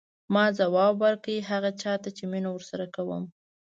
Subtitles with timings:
[0.33, 3.23] ما ځواب ورکړ هغه چا ته چې مینه ورسره کوم.